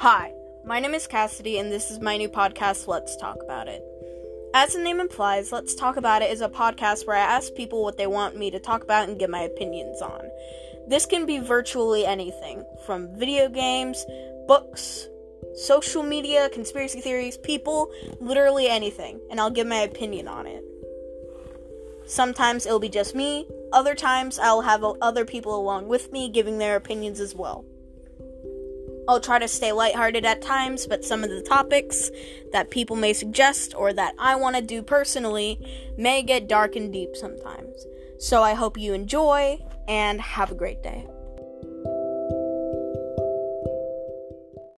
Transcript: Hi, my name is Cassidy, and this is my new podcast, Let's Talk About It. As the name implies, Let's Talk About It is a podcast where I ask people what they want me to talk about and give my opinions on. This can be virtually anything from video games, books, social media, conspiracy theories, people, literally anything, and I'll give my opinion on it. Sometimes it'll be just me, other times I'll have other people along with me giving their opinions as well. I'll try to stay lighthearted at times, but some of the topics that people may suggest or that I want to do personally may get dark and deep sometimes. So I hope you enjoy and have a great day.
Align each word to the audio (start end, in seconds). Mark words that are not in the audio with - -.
Hi, 0.00 0.32
my 0.64 0.78
name 0.78 0.94
is 0.94 1.08
Cassidy, 1.08 1.58
and 1.58 1.72
this 1.72 1.90
is 1.90 1.98
my 1.98 2.16
new 2.16 2.28
podcast, 2.28 2.86
Let's 2.86 3.16
Talk 3.16 3.42
About 3.42 3.66
It. 3.66 3.82
As 4.54 4.72
the 4.72 4.78
name 4.78 5.00
implies, 5.00 5.50
Let's 5.50 5.74
Talk 5.74 5.96
About 5.96 6.22
It 6.22 6.30
is 6.30 6.40
a 6.40 6.48
podcast 6.48 7.04
where 7.04 7.16
I 7.16 7.34
ask 7.36 7.52
people 7.56 7.82
what 7.82 7.98
they 7.98 8.06
want 8.06 8.36
me 8.36 8.48
to 8.52 8.60
talk 8.60 8.84
about 8.84 9.08
and 9.08 9.18
give 9.18 9.28
my 9.28 9.40
opinions 9.40 10.00
on. 10.00 10.30
This 10.86 11.04
can 11.04 11.26
be 11.26 11.40
virtually 11.40 12.06
anything 12.06 12.64
from 12.86 13.18
video 13.18 13.48
games, 13.48 14.06
books, 14.46 15.08
social 15.56 16.04
media, 16.04 16.48
conspiracy 16.50 17.00
theories, 17.00 17.36
people, 17.36 17.90
literally 18.20 18.68
anything, 18.68 19.20
and 19.32 19.40
I'll 19.40 19.50
give 19.50 19.66
my 19.66 19.80
opinion 19.80 20.28
on 20.28 20.46
it. 20.46 20.64
Sometimes 22.06 22.66
it'll 22.66 22.78
be 22.78 22.88
just 22.88 23.16
me, 23.16 23.48
other 23.72 23.96
times 23.96 24.38
I'll 24.38 24.60
have 24.60 24.84
other 25.02 25.24
people 25.24 25.56
along 25.56 25.88
with 25.88 26.12
me 26.12 26.28
giving 26.28 26.58
their 26.58 26.76
opinions 26.76 27.18
as 27.18 27.34
well. 27.34 27.64
I'll 29.08 29.20
try 29.20 29.38
to 29.38 29.48
stay 29.48 29.72
lighthearted 29.72 30.26
at 30.26 30.42
times, 30.42 30.86
but 30.86 31.02
some 31.02 31.24
of 31.24 31.30
the 31.30 31.40
topics 31.40 32.10
that 32.52 32.70
people 32.70 32.94
may 32.94 33.14
suggest 33.14 33.74
or 33.74 33.94
that 33.94 34.14
I 34.18 34.36
want 34.36 34.56
to 34.56 34.62
do 34.62 34.82
personally 34.82 35.58
may 35.96 36.22
get 36.22 36.46
dark 36.46 36.76
and 36.76 36.92
deep 36.92 37.16
sometimes. 37.16 37.86
So 38.18 38.42
I 38.42 38.52
hope 38.52 38.76
you 38.76 38.92
enjoy 38.92 39.58
and 39.88 40.20
have 40.20 40.52
a 40.52 40.54
great 40.54 40.82
day. 40.82 41.06